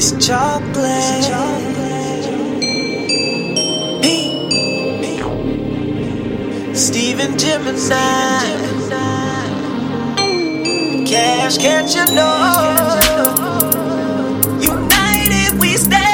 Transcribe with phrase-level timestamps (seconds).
[0.00, 1.26] It's Choclett.
[4.00, 4.06] P.
[6.72, 8.38] Steven Gemini.
[11.04, 12.94] Cash, can't you know?
[14.60, 16.06] United we stand.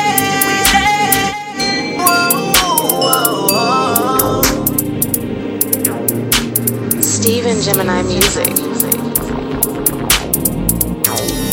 [7.04, 9.03] Steven Gemini Music.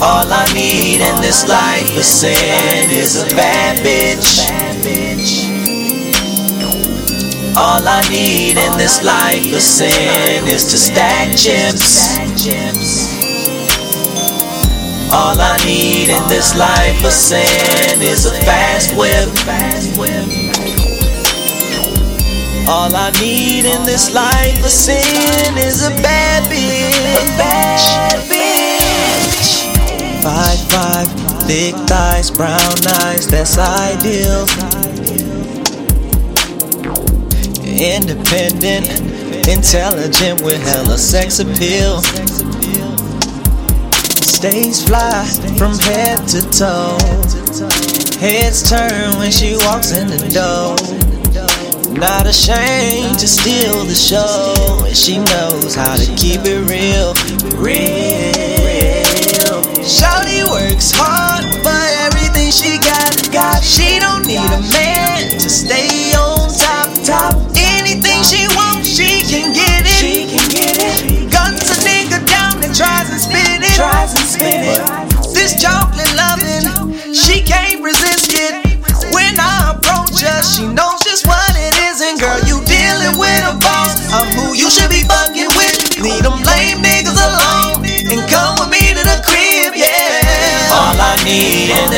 [0.03, 4.49] All I need in this life of sin is a bad bitch.
[7.55, 12.17] All I need in this life of sin is to stack chips.
[15.13, 19.29] All I need in this life of sin is a fast whip.
[22.67, 25.91] All I need in this life of sin is a
[30.71, 31.07] Five
[31.47, 32.57] thick thighs, brown
[33.03, 34.47] eyes, that's ideal.
[37.67, 38.87] Independent,
[39.49, 41.99] intelligent with hella sex appeal.
[44.23, 45.25] Stays fly
[45.57, 46.97] from head to toe.
[48.21, 50.77] Heads turn when she walks in the door.
[51.99, 57.13] Not ashamed to steal the show, and she knows how to keep it real,
[57.61, 57.80] real.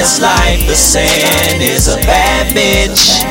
[0.03, 3.23] This life of sin is a bad bitch.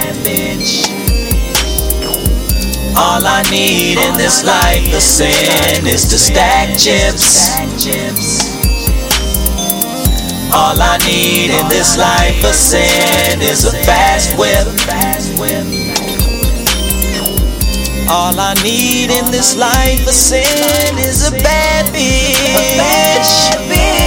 [2.97, 7.51] All I need in this life of sin is to stack chips.
[10.51, 14.67] All I need in this life of sin is a fast whip.
[18.09, 24.02] All I need in this life of sin is a bad bitch.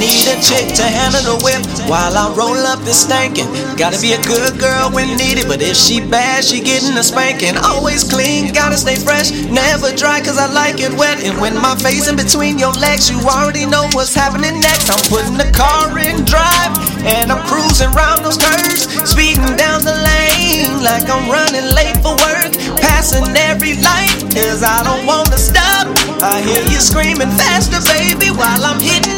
[0.00, 3.44] Need a chick to handle the whip while I roll up this stankin'.
[3.76, 7.52] Gotta be a good girl when needed, but if she bad, she getting a spanking.
[7.60, 11.20] Always clean, gotta stay fresh, never dry, cause I like it wet.
[11.20, 14.88] And when my face in between your legs, you already know what's happening next.
[14.88, 16.72] I'm putting the car in drive,
[17.04, 22.16] and I'm cruising round those curves, speeding down the lane like I'm running late for
[22.24, 22.56] work.
[22.80, 25.92] Passing every light, cause I don't wanna stop.
[26.24, 29.09] I hear you screaming faster, baby, while I'm hitting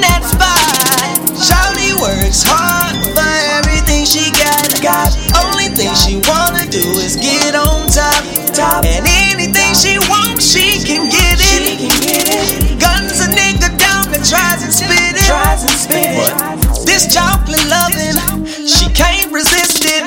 [16.93, 18.21] This chocolate loving,
[18.69, 20.05] she can't resist it.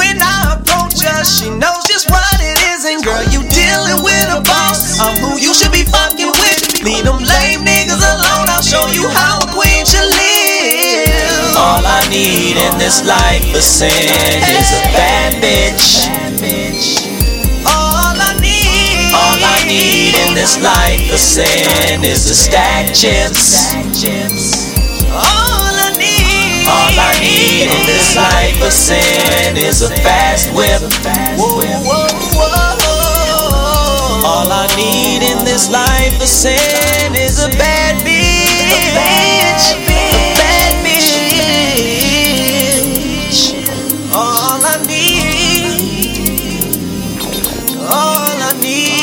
[0.00, 2.88] When I approach her, she knows just what it is.
[2.88, 4.96] And girl, you dealing with a boss.
[5.04, 6.80] I'm who you should be fucking with.
[6.80, 8.48] Leave them lame niggas alone.
[8.48, 11.60] I'll show you how a queen should live.
[11.60, 16.08] All I need in this life of sin is a bad bitch.
[17.68, 23.76] All I need, all I need in this life of sin is a stack chips.
[28.16, 30.82] Life of sin is a fast whip.
[34.24, 38.72] All I need in this life of sin is a bad bitch.
[38.72, 41.24] A bad bitch.
[44.14, 46.22] All I need,
[47.80, 48.93] all I need.